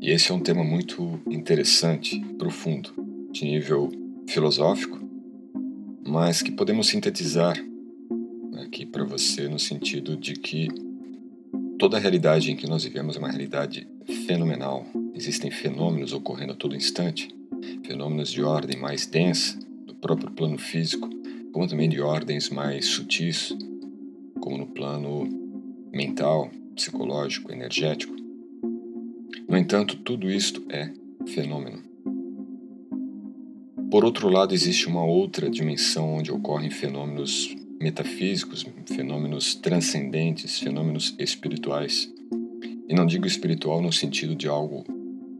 E 0.00 0.10
esse 0.10 0.30
é 0.30 0.34
um 0.34 0.40
tema 0.40 0.62
muito 0.62 1.20
interessante, 1.30 2.20
profundo, 2.36 2.92
de 3.32 3.44
nível 3.44 3.90
filosófico, 4.28 5.00
mas 6.06 6.42
que 6.42 6.52
podemos 6.52 6.88
sintetizar 6.88 7.56
aqui 8.62 8.84
para 8.84 9.04
você 9.04 9.48
no 9.48 9.58
sentido 9.58 10.16
de 10.16 10.34
que 10.34 10.68
toda 11.78 11.96
a 11.96 12.00
realidade 12.00 12.50
em 12.52 12.56
que 12.56 12.68
nós 12.68 12.84
vivemos 12.84 13.16
é 13.16 13.18
uma 13.18 13.30
realidade 13.30 13.88
fenomenal. 14.26 14.86
Existem 15.14 15.50
fenômenos 15.50 16.12
ocorrendo 16.12 16.52
a 16.52 16.56
todo 16.56 16.76
instante, 16.76 17.34
fenômenos 17.86 18.30
de 18.30 18.42
ordem 18.42 18.78
mais 18.78 19.06
densa, 19.06 19.58
próprio 20.04 20.30
plano 20.30 20.58
físico, 20.58 21.08
como 21.50 21.66
também 21.66 21.88
de 21.88 21.98
ordens 21.98 22.50
mais 22.50 22.84
sutis, 22.84 23.56
como 24.38 24.58
no 24.58 24.66
plano 24.66 25.26
mental, 25.90 26.50
psicológico, 26.76 27.50
energético. 27.50 28.14
No 29.48 29.56
entanto, 29.56 29.96
tudo 29.96 30.30
isto 30.30 30.62
é 30.68 30.92
fenômeno. 31.26 31.82
Por 33.90 34.04
outro 34.04 34.28
lado, 34.28 34.52
existe 34.52 34.88
uma 34.88 35.02
outra 35.02 35.48
dimensão 35.48 36.16
onde 36.16 36.30
ocorrem 36.30 36.68
fenômenos 36.68 37.56
metafísicos, 37.80 38.66
fenômenos 38.84 39.54
transcendentes, 39.54 40.58
fenômenos 40.58 41.14
espirituais. 41.18 42.12
E 42.86 42.94
não 42.94 43.06
digo 43.06 43.26
espiritual 43.26 43.80
no 43.80 43.90
sentido 43.90 44.36
de 44.36 44.48
algo 44.48 44.84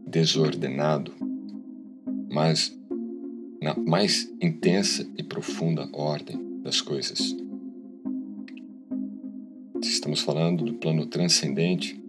desordenado, 0.07 1.13
mas 2.31 2.75
na 3.65 3.73
mais 3.73 4.31
intensa 4.39 5.09
e 5.17 5.23
profunda 5.23 5.89
ordem 5.91 6.61
das 6.61 6.81
coisas. 6.81 7.35
Estamos 9.81 10.21
falando 10.21 10.65
do 10.65 10.75
plano 10.75 11.07
transcendente, 11.07 11.99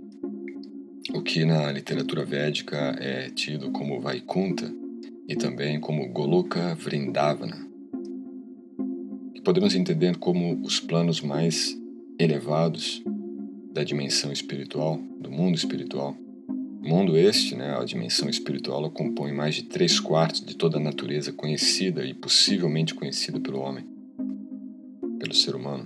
o 1.14 1.22
que 1.22 1.46
na 1.46 1.72
literatura 1.72 2.26
védica 2.26 2.76
é 3.00 3.30
tido 3.30 3.70
como 3.70 4.02
Vaikunta 4.02 4.70
e 5.26 5.34
também 5.34 5.80
como 5.80 6.06
Goloka 6.12 6.74
Vrindavana, 6.74 7.66
que 9.32 9.40
podemos 9.40 9.74
entender 9.74 10.18
como 10.18 10.60
os 10.62 10.78
planos 10.78 11.22
mais 11.22 11.74
elevados 12.18 13.02
da 13.72 13.82
dimensão 13.82 14.30
espiritual, 14.30 14.98
do 15.18 15.30
mundo 15.30 15.54
espiritual. 15.54 16.14
Mundo 16.86 17.16
este, 17.16 17.56
né, 17.56 17.76
a 17.76 17.84
dimensão 17.84 18.28
espiritual, 18.28 18.88
compõe 18.90 19.32
mais 19.32 19.56
de 19.56 19.64
três 19.64 19.98
quartos 19.98 20.40
de 20.40 20.54
toda 20.54 20.78
a 20.78 20.80
natureza 20.80 21.32
conhecida 21.32 22.04
e 22.04 22.14
possivelmente 22.14 22.94
conhecida 22.94 23.40
pelo 23.40 23.58
homem, 23.58 23.84
pelo 25.18 25.34
ser 25.34 25.56
humano. 25.56 25.84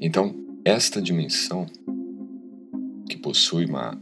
Então, 0.00 0.32
esta 0.64 1.02
dimensão, 1.02 1.66
que 3.08 3.16
possui 3.16 3.64
uma, 3.66 3.98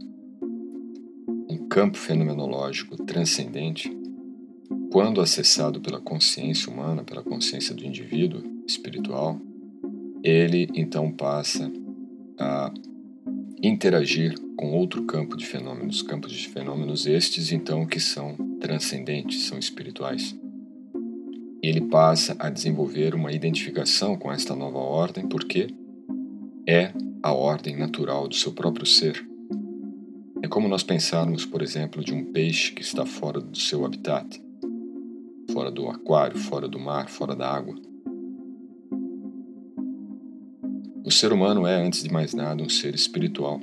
um 1.49 1.67
campo 1.67 1.97
fenomenológico 1.97 2.95
transcendente, 3.03 3.91
quando 4.91 5.21
acessado 5.21 5.81
pela 5.81 5.99
consciência 5.99 6.71
humana, 6.71 7.03
pela 7.03 7.23
consciência 7.23 7.73
do 7.73 7.83
indivíduo 7.83 8.43
espiritual, 8.67 9.41
ele 10.23 10.69
então 10.75 11.11
passa 11.11 11.71
a 12.37 12.71
interagir 13.61 14.35
com 14.57 14.71
outro 14.71 15.03
campo 15.03 15.37
de 15.37 15.45
fenômenos, 15.45 16.01
campos 16.01 16.31
de 16.31 16.47
fenômenos 16.47 17.05
estes 17.05 17.51
então 17.51 17.85
que 17.85 17.99
são 17.99 18.35
transcendentes, 18.59 19.43
são 19.43 19.57
espirituais. 19.59 20.35
Ele 21.61 21.81
passa 21.81 22.35
a 22.39 22.49
desenvolver 22.49 23.13
uma 23.13 23.31
identificação 23.31 24.17
com 24.17 24.31
esta 24.31 24.55
nova 24.55 24.79
ordem 24.79 25.27
porque 25.27 25.67
é 26.67 26.91
a 27.21 27.33
ordem 27.33 27.77
natural 27.77 28.27
do 28.27 28.33
seu 28.33 28.51
próprio 28.51 28.85
ser. 28.85 29.23
É 30.41 30.47
como 30.47 30.67
nós 30.67 30.81
pensarmos, 30.81 31.45
por 31.45 31.61
exemplo, 31.61 32.03
de 32.03 32.13
um 32.13 32.25
peixe 32.25 32.71
que 32.71 32.81
está 32.81 33.05
fora 33.05 33.39
do 33.39 33.55
seu 33.55 33.85
habitat, 33.85 34.41
fora 35.51 35.69
do 35.69 35.87
aquário, 35.87 36.37
fora 36.37 36.67
do 36.67 36.79
mar, 36.79 37.09
fora 37.09 37.35
da 37.35 37.47
água. 37.47 37.75
O 41.03 41.09
ser 41.09 41.33
humano 41.33 41.65
é, 41.65 41.75
antes 41.75 42.03
de 42.03 42.11
mais 42.11 42.33
nada, 42.33 42.61
um 42.61 42.69
ser 42.69 42.93
espiritual. 42.93 43.59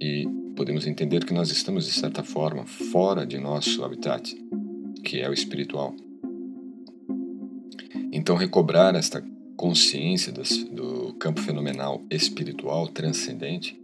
E 0.00 0.28
podemos 0.54 0.86
entender 0.86 1.24
que 1.24 1.34
nós 1.34 1.50
estamos, 1.50 1.86
de 1.86 1.92
certa 1.92 2.22
forma, 2.22 2.64
fora 2.66 3.26
de 3.26 3.36
nosso 3.36 3.82
habitat, 3.82 4.32
que 5.04 5.18
é 5.18 5.28
o 5.28 5.32
espiritual. 5.32 5.94
Então, 8.12 8.36
recobrar 8.36 8.94
esta 8.94 9.24
consciência 9.56 10.32
das, 10.32 10.50
do 10.64 11.14
campo 11.14 11.40
fenomenal 11.40 12.02
espiritual 12.10 12.86
transcendente 12.86 13.78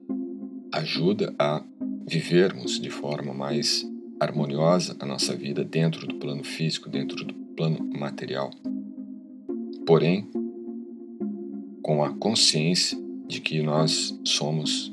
ajuda 0.73 1.35
a 1.39 1.63
vivermos 2.07 2.81
de 2.81 2.91
forma 2.91 3.35
mais 3.35 3.85
harmoniosa 4.21 4.97
a 5.01 5.05
nossa 5.05 5.35
vida 5.35 5.65
dentro 5.65 6.07
do 6.07 6.15
plano 6.15 6.45
físico, 6.45 6.89
dentro 6.89 7.25
do 7.25 7.35
plano 7.35 7.91
material. 7.99 8.51
Porém, 9.85 10.29
com 11.87 12.03
a 12.03 12.13
consciência 12.13 12.99
de 13.29 13.41
que 13.41 13.63
nós 13.63 14.19
somos 14.25 14.93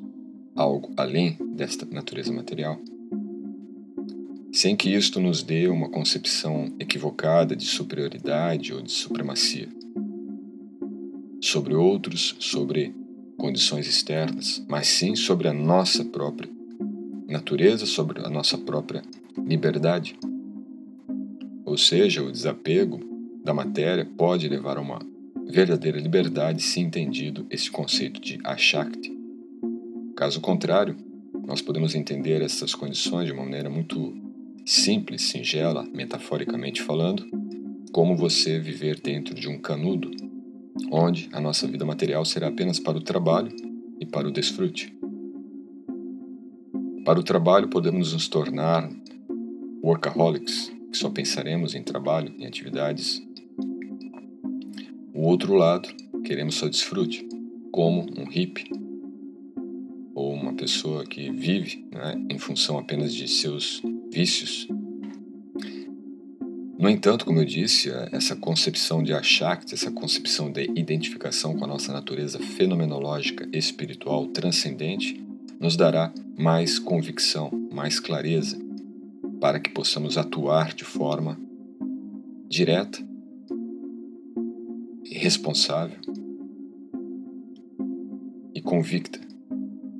algo 0.56 0.94
além 0.96 1.36
desta 1.56 1.88
natureza 1.88 2.32
material, 2.32 2.80
sem 4.52 4.76
que 4.76 4.94
isto 4.94 5.20
nos 5.20 5.42
dê 5.42 5.68
uma 5.68 5.90
concepção 5.90 6.72
equivocada 6.80 7.56
de 7.56 7.66
superioridade 7.66 8.76
ou 8.76 8.80
de 8.80 8.92
supremacia 8.92 9.68
sobre 11.42 11.74
outros, 11.74 12.36
sobre 12.38 12.94
condições 13.40 13.88
externas, 13.88 14.64
mas 14.70 14.86
sim 14.86 15.16
sobre 15.16 15.48
a 15.48 15.54
nossa 15.54 16.06
própria 16.06 16.48
natureza, 17.28 17.88
sobre 17.88 18.24
a 18.24 18.30
nossa 18.30 18.56
própria 18.56 19.02
liberdade. 19.44 20.16
Ou 21.66 21.76
seja, 21.76 22.22
o 22.22 22.32
desapego 22.32 23.00
da 23.44 23.52
matéria 23.52 24.06
pode 24.06 24.48
levar 24.48 24.78
a 24.78 24.82
uma 24.82 25.13
verdadeira 25.50 26.00
liberdade 26.00 26.62
se 26.62 26.80
entendido 26.80 27.46
esse 27.50 27.70
conceito 27.70 28.20
de 28.20 28.40
Ashakti. 28.44 29.12
Caso 30.16 30.42
contrário, 30.42 30.96
nós 31.46 31.62
podemos 31.62 31.96
entender 31.96 32.42
essas 32.42 32.74
condições 32.74 33.26
de 33.26 33.32
uma 33.34 33.44
maneira 33.44 33.70
muito 33.70 34.16
simples, 34.66 35.24
singela, 35.24 35.84
metaforicamente 35.94 36.82
falando, 36.82 37.26
como 37.92 38.16
você 38.16 38.60
viver 38.60 39.00
dentro 39.00 39.36
de 39.36 39.48
um 39.48 39.60
canudo 39.60 40.10
onde 40.92 41.30
a 41.32 41.40
nossa 41.40 41.68
vida 41.68 41.86
material 41.86 42.26
será 42.26 42.48
apenas 42.48 42.80
para 42.80 42.98
o 42.98 43.02
trabalho 43.02 43.52
e 44.00 44.06
para 44.06 44.28
o 44.28 44.32
desfrute. 44.32 44.96
Para 47.06 47.20
o 47.20 47.24
trabalho, 47.24 47.68
podemos 47.68 48.14
nos 48.14 48.28
tornar 48.28 48.90
workaholics, 49.84 50.72
que 50.92 50.98
só 50.98 51.10
pensaremos 51.10 51.76
em 51.76 51.84
trabalho, 51.84 52.34
em 52.38 52.46
atividades. 52.46 53.22
O 55.24 55.28
outro 55.28 55.54
lado, 55.54 55.88
queremos 56.26 56.56
só 56.56 56.68
desfrute, 56.68 57.26
como 57.72 58.06
um 58.20 58.26
hippie 58.26 58.70
ou 60.14 60.34
uma 60.34 60.54
pessoa 60.54 61.06
que 61.06 61.32
vive 61.32 61.88
né, 61.90 62.22
em 62.30 62.38
função 62.38 62.78
apenas 62.78 63.14
de 63.14 63.26
seus 63.30 63.82
vícios. 64.12 64.68
No 66.78 66.90
entanto, 66.90 67.24
como 67.24 67.40
eu 67.40 67.46
disse, 67.46 67.90
essa 68.12 68.36
concepção 68.36 69.02
de 69.02 69.14
Ashakti, 69.14 69.74
essa 69.74 69.90
concepção 69.90 70.52
de 70.52 70.64
identificação 70.76 71.56
com 71.56 71.64
a 71.64 71.70
nossa 71.70 71.94
natureza 71.94 72.38
fenomenológica, 72.40 73.48
espiritual, 73.54 74.28
transcendente, 74.28 75.26
nos 75.58 75.78
dará 75.78 76.12
mais 76.38 76.78
convicção, 76.78 77.50
mais 77.72 77.98
clareza, 77.98 78.60
para 79.40 79.58
que 79.58 79.70
possamos 79.70 80.18
atuar 80.18 80.74
de 80.74 80.84
forma 80.84 81.40
direta 82.50 83.13
responsável 85.18 85.98
e 88.54 88.62
convicta 88.62 89.20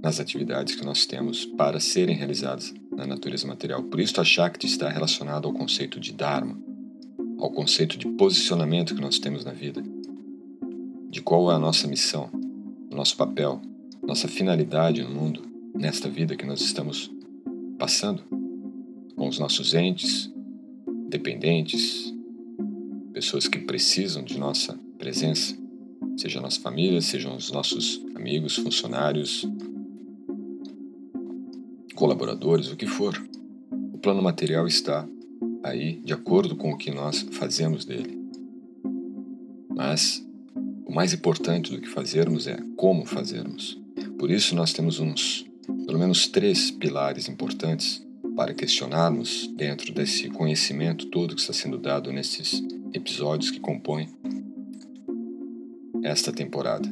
nas 0.02 0.20
atividades 0.20 0.76
que 0.76 0.86
nós 0.86 1.06
temos 1.06 1.46
para 1.46 1.80
serem 1.80 2.16
realizadas 2.16 2.74
na 2.92 3.08
natureza 3.08 3.48
material. 3.48 3.84
Por 3.84 4.00
isso, 4.00 4.20
a 4.20 4.24
Shakti 4.24 4.68
está 4.68 4.90
relacionada 4.90 5.48
ao 5.48 5.54
conceito 5.54 6.00
de 6.00 6.12
Dharma, 6.12 6.58
ao 7.40 7.52
conceito 7.52 7.98
de 7.98 8.08
posicionamento 8.10 8.96
que 8.96 9.02
nós 9.02 9.18
temos 9.18 9.46
na 9.46 9.52
vida, 9.52 9.84
de 11.10 11.22
qual 11.22 11.52
é 11.52 11.56
a 11.56 11.60
nossa 11.60 11.88
missão, 11.88 12.30
o 12.92 12.96
nosso 12.96 13.16
papel, 13.16 13.62
nossa 14.06 14.28
finalidade 14.28 15.02
no 15.02 15.10
mundo, 15.10 15.42
nesta 15.74 16.10
vida 16.10 16.36
que 16.36 16.46
nós 16.46 16.62
estamos 16.62 17.10
passando, 17.80 18.24
com 19.16 19.28
os 19.28 19.40
nossos 19.40 19.74
entes, 19.74 20.32
dependentes, 21.08 22.14
pessoas 23.14 23.48
que 23.48 23.60
precisam 23.60 24.24
de 24.24 24.38
nossa 24.38 24.78
presença, 25.04 25.54
seja 26.16 26.40
a 26.40 26.42
nossa 26.42 26.62
família, 26.62 27.02
sejam 27.02 27.36
os 27.36 27.52
nossos 27.52 28.02
amigos, 28.16 28.56
funcionários, 28.56 29.46
colaboradores, 31.94 32.72
o 32.72 32.78
que 32.78 32.88
for. 32.88 33.22
O 33.94 33.98
plano 33.98 34.22
material 34.22 34.66
está 34.66 35.06
aí 35.62 36.00
de 36.06 36.14
acordo 36.14 36.56
com 36.56 36.72
o 36.72 36.78
que 36.78 36.90
nós 36.90 37.20
fazemos 37.32 37.84
dele. 37.84 38.18
Mas 39.76 40.26
o 40.86 40.94
mais 40.94 41.12
importante 41.12 41.70
do 41.70 41.82
que 41.82 41.90
fazermos 41.90 42.48
é 42.48 42.58
como 42.78 43.06
fazermos. 43.06 43.78
Por 44.18 44.32
isso 44.32 44.56
nós 44.56 44.72
temos 44.72 45.00
uns, 45.00 45.46
pelo 45.86 46.00
menos 46.00 46.30
três 46.30 46.72
pilares 46.72 47.28
importantes 47.28 48.02
para 48.38 48.54
questionarmos 48.54 49.48
dentro 49.54 49.94
desse 49.94 50.30
conhecimento 50.30 51.08
todo 51.08 51.36
que 51.36 51.42
está 51.42 51.52
sendo 51.52 51.78
dado 51.78 52.10
nesses 52.14 52.64
episódios 52.94 53.52
que 53.52 53.60
compõem 53.60 54.08
esta 56.04 56.32
temporada. 56.32 56.88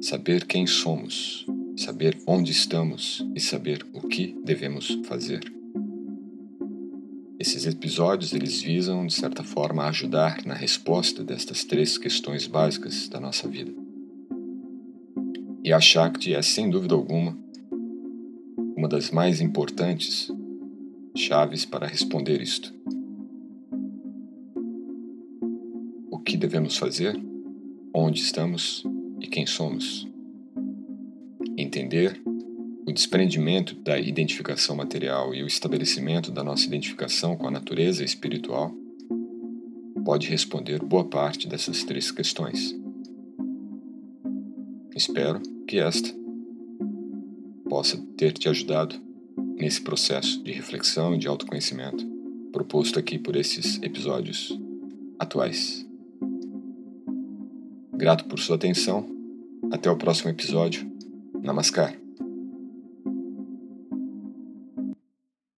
Saber 0.00 0.46
quem 0.46 0.66
somos, 0.66 1.46
saber 1.76 2.16
onde 2.26 2.52
estamos 2.52 3.26
e 3.34 3.40
saber 3.40 3.84
o 3.92 4.06
que 4.06 4.36
devemos 4.44 5.00
fazer. 5.04 5.52
Esses 7.38 7.66
episódios 7.66 8.32
eles 8.32 8.62
visam, 8.62 9.06
de 9.06 9.12
certa 9.12 9.42
forma, 9.42 9.84
ajudar 9.86 10.46
na 10.46 10.54
resposta 10.54 11.24
destas 11.24 11.64
três 11.64 11.98
questões 11.98 12.46
básicas 12.46 13.08
da 13.08 13.18
nossa 13.18 13.48
vida. 13.48 13.72
E 15.62 15.72
a 15.72 15.80
Shakti 15.80 16.34
é, 16.34 16.42
sem 16.42 16.70
dúvida 16.70 16.94
alguma, 16.94 17.36
uma 18.76 18.88
das 18.88 19.10
mais 19.10 19.40
importantes 19.40 20.30
chaves 21.16 21.64
para 21.64 21.86
responder 21.86 22.40
isto. 22.40 22.72
O 26.10 26.18
que 26.18 26.36
devemos 26.36 26.76
fazer? 26.76 27.33
Onde 27.96 28.20
estamos 28.20 28.82
e 29.20 29.28
quem 29.28 29.46
somos? 29.46 30.04
Entender 31.56 32.20
o 32.84 32.92
desprendimento 32.92 33.76
da 33.76 33.96
identificação 34.00 34.74
material 34.74 35.32
e 35.32 35.44
o 35.44 35.46
estabelecimento 35.46 36.32
da 36.32 36.42
nossa 36.42 36.66
identificação 36.66 37.36
com 37.36 37.46
a 37.46 37.52
natureza 37.52 38.02
espiritual 38.02 38.74
pode 40.04 40.28
responder 40.28 40.82
boa 40.82 41.04
parte 41.04 41.46
dessas 41.46 41.84
três 41.84 42.10
questões. 42.10 42.74
Espero 44.96 45.40
que 45.64 45.78
esta 45.78 46.12
possa 47.70 47.96
ter 48.16 48.32
te 48.32 48.48
ajudado 48.48 48.96
nesse 49.56 49.80
processo 49.80 50.42
de 50.42 50.50
reflexão 50.50 51.14
e 51.14 51.18
de 51.18 51.28
autoconhecimento 51.28 52.04
proposto 52.50 52.98
aqui 52.98 53.20
por 53.20 53.36
esses 53.36 53.80
episódios 53.82 54.58
atuais. 55.16 55.83
Grato 58.04 58.26
por 58.26 58.38
sua 58.38 58.56
atenção. 58.56 59.08
Até 59.72 59.90
o 59.90 59.96
próximo 59.96 60.28
episódio. 60.28 60.86
Namaskar. 61.42 62.03